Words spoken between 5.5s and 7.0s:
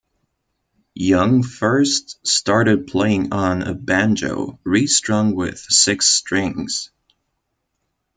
six strings.